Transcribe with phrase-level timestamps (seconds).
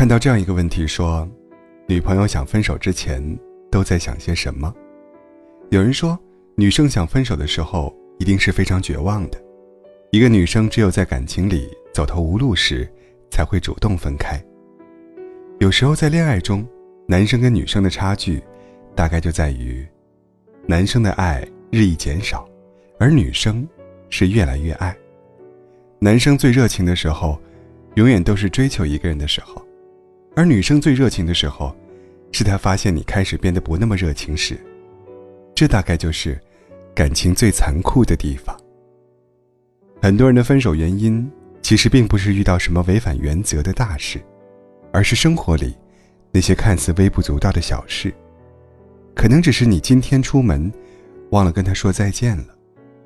[0.00, 1.28] 看到这样一个问题说，
[1.86, 3.22] 女朋友想分手之前
[3.70, 4.74] 都在想些什么？
[5.68, 6.18] 有人说，
[6.56, 9.38] 女生想分手的时候一定是非常绝望的。
[10.10, 12.90] 一个女生只有在感情里走投无路时，
[13.30, 14.42] 才会主动分开。
[15.58, 16.66] 有时候在恋爱中，
[17.06, 18.42] 男生跟女生的差距，
[18.96, 19.86] 大概就在于，
[20.66, 22.48] 男生的爱日益减少，
[22.98, 23.68] 而女生
[24.08, 24.96] 是越来越爱。
[25.98, 27.38] 男生最热情的时候，
[27.96, 29.62] 永远都是追求一个人的时候。
[30.34, 31.74] 而女生最热情的时候，
[32.32, 34.58] 是她发现你开始变得不那么热情时。
[35.54, 36.40] 这大概就是
[36.94, 38.56] 感情最残酷的地方。
[40.00, 41.30] 很多人的分手原因，
[41.60, 44.18] 其实并不是遇到什么违反原则的大事，
[44.92, 45.76] 而是生活里
[46.32, 48.14] 那些看似微不足道的小事。
[49.14, 50.72] 可能只是你今天出门
[51.30, 52.44] 忘了跟他说再见了，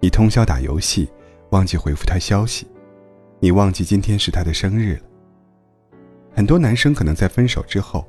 [0.00, 1.10] 你通宵打游戏
[1.50, 2.66] 忘记回复他消息，
[3.40, 5.07] 你忘记今天是他的生日了。
[6.38, 8.06] 很多男生可能在分手之后，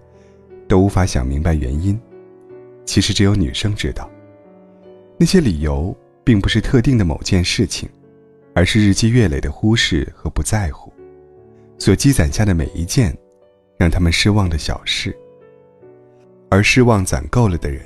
[0.68, 2.00] 都无法想明白原因。
[2.86, 4.08] 其实只有女生知道。
[5.18, 7.90] 那些理由并不是特定的某件事情，
[8.54, 10.94] 而是日积月累的忽视和不在乎，
[11.80, 13.18] 所积攒下的每一件
[13.80, 15.18] 让他们失望的小事。
[16.52, 17.82] 而失望攒够了的人，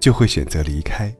[0.00, 1.14] 就会选择离开。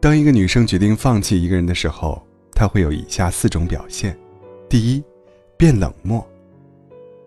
[0.00, 4.18] 当一个女生决定放弃一个人的时候，她会有以下四种表现：
[4.66, 5.04] 第一，
[5.58, 6.26] 变冷漠。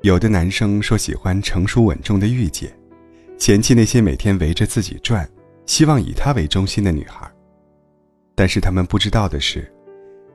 [0.06, 2.72] 有的男生说喜欢成熟稳重的御姐，
[3.40, 5.28] 嫌弃那些每天围着自己转、
[5.66, 7.28] 希望以他为中心的女孩。
[8.36, 9.68] 但是他们不知道的是，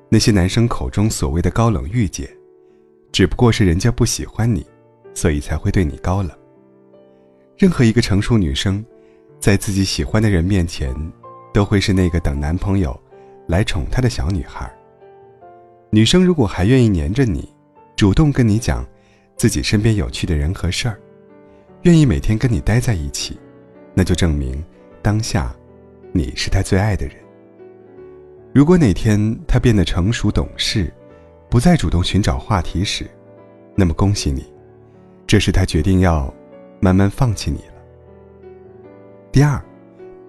[0.09, 2.29] 那些男生口中所谓的高冷御姐，
[3.13, 4.67] 只不过是人家不喜欢你，
[5.15, 6.37] 所以才会对你高冷。
[7.57, 8.85] 任何一个成熟女生，
[9.39, 10.93] 在自己喜欢的人面前，
[11.55, 13.01] 都会是那个等男朋友
[13.47, 14.69] 来宠她的小女孩。
[15.91, 17.49] 女生如果还愿意黏着你，
[17.95, 18.85] 主动跟你讲。
[19.41, 21.01] 自己身边有趣的人和事儿，
[21.85, 23.41] 愿意每天跟你待在一起，
[23.95, 24.63] 那就证明
[25.01, 25.57] 当下
[26.13, 27.17] 你是他最爱的人。
[28.53, 30.93] 如果哪天他变得成熟懂事，
[31.49, 33.07] 不再主动寻找话题时，
[33.75, 34.45] 那么恭喜你，
[35.27, 36.31] 这是他决定要
[36.79, 37.83] 慢慢放弃你了。
[39.33, 39.59] 第二，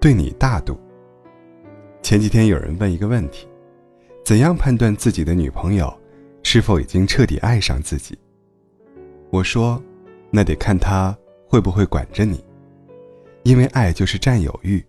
[0.00, 0.80] 对你大度。
[2.00, 3.46] 前几天有人问一个问题：
[4.24, 5.94] 怎样判断自己的女朋友
[6.42, 8.16] 是否已经彻底爱上自己？
[9.32, 9.82] 我说，
[10.30, 11.16] 那得看他
[11.48, 12.44] 会不会管着你，
[13.44, 14.84] 因为爱就是占有欲，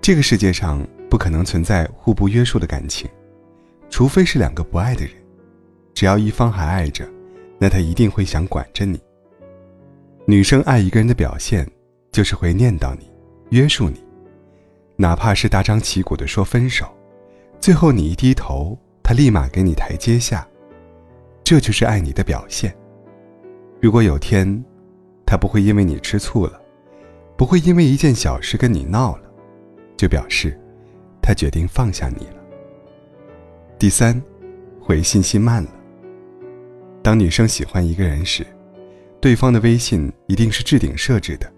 [0.00, 3.08] 这个世界上不可能存在互不约束的感情，
[3.88, 5.12] 除非是两个不爱的人，
[5.94, 7.08] 只要一方还爱着，
[7.60, 9.00] 那他一定会想管着你。
[10.24, 11.64] 女生爱一个人的表现，
[12.10, 13.08] 就是会念叨你，
[13.50, 14.04] 约束你，
[14.96, 16.92] 哪怕是大张旗鼓的说分手，
[17.60, 20.44] 最后你一低头，他立马给你台阶下，
[21.44, 22.74] 这就是爱你的表现。
[23.80, 24.62] 如果有天，
[25.24, 26.60] 他不会因为你吃醋了，
[27.34, 29.22] 不会因为一件小事跟你闹了，
[29.96, 30.54] 就表示
[31.22, 32.36] 他决定放下你了。
[33.78, 34.22] 第三，
[34.78, 35.70] 回信息慢了。
[37.02, 38.46] 当女生喜欢一个人时，
[39.18, 41.50] 对方的微信一定是置顶设置的，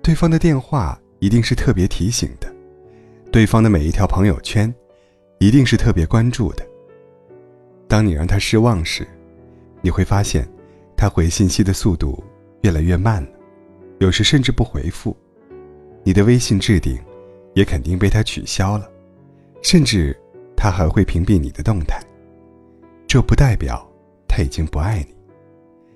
[0.00, 2.50] 对方的电话一定是特别提醒的，
[3.30, 4.74] 对方的每一条朋友圈
[5.38, 6.66] 一定是特别关注的。
[7.86, 9.06] 当你让他失望时，
[9.82, 10.48] 你会发现。
[10.96, 12.24] 他回信息的速度
[12.62, 13.28] 越来越慢了，
[13.98, 15.16] 有时甚至不回复。
[16.02, 16.98] 你的微信置顶
[17.54, 18.90] 也肯定被他取消了，
[19.62, 20.16] 甚至
[20.56, 22.00] 他还会屏蔽你的动态。
[23.06, 23.86] 这不代表
[24.26, 25.14] 他已经不爱你，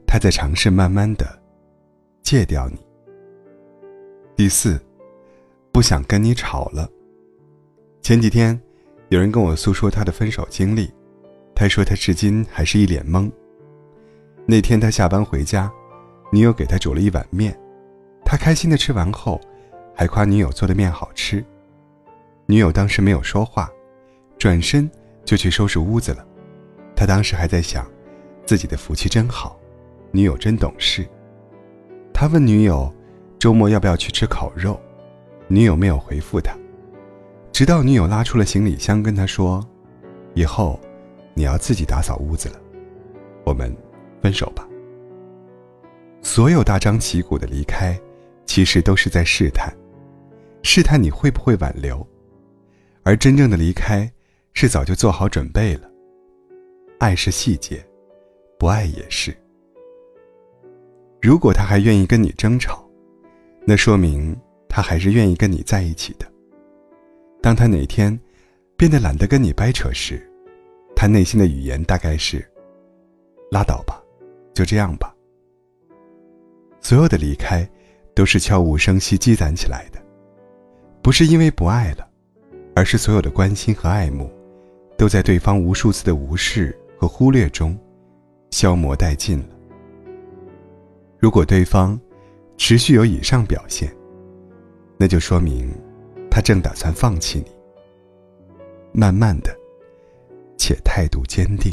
[0.06, 1.26] 他在尝试慢慢的
[2.22, 2.78] 戒掉你。
[4.36, 4.80] 第四，
[5.72, 6.88] 不想跟你吵了。
[8.02, 8.60] 前几天，
[9.08, 10.90] 有人跟我诉说他的分手经历，
[11.54, 13.30] 他说他至今还是一脸懵。
[14.46, 15.70] 那天他下班回家，
[16.32, 17.56] 女友给他煮了一碗面，
[18.24, 19.40] 他开心的吃完后，
[19.94, 21.44] 还夸女友做的面好吃。
[22.46, 23.70] 女友当时没有说话，
[24.38, 24.90] 转身
[25.24, 26.26] 就去收拾屋子了。
[26.96, 27.86] 他当时还在想，
[28.44, 29.56] 自己的福气真好，
[30.10, 31.06] 女友真懂事。
[32.12, 32.92] 他问女友，
[33.38, 34.80] 周末要不要去吃烤肉？
[35.46, 36.56] 女友没有回复他，
[37.52, 39.64] 直到女友拉出了行李箱跟他说
[40.34, 40.80] ：“以后，
[41.34, 42.56] 你要自己打扫屋子了。”
[43.46, 43.72] 我们。
[44.20, 44.66] 分手吧。
[46.22, 47.98] 所有大张旗鼓的离开，
[48.46, 49.74] 其实都是在试探，
[50.62, 52.06] 试探你会不会挽留，
[53.02, 54.10] 而真正的离开，
[54.52, 55.90] 是早就做好准备了。
[56.98, 57.82] 爱是细节，
[58.58, 59.34] 不爱也是。
[61.22, 62.86] 如果他还愿意跟你争吵，
[63.66, 64.36] 那说明
[64.68, 66.26] 他还是愿意跟你在一起的。
[67.42, 68.18] 当他哪天
[68.76, 70.30] 变得懒得跟你掰扯时，
[70.94, 72.46] 他内心的语言大概是：
[73.50, 74.02] 拉倒吧。
[74.54, 75.14] 就这样吧，
[76.80, 77.68] 所有的离开，
[78.14, 80.00] 都是悄无声息积攒起来的，
[81.02, 82.08] 不是因为不爱了，
[82.74, 84.30] 而是所有的关心和爱慕，
[84.98, 87.78] 都在对方无数次的无视和忽略中，
[88.50, 89.46] 消磨殆尽了。
[91.18, 91.98] 如果对方
[92.56, 93.94] 持续有以上表现，
[94.98, 95.70] 那就说明
[96.30, 97.50] 他正打算放弃你。
[98.92, 99.56] 慢慢的，
[100.58, 101.72] 且态度坚定。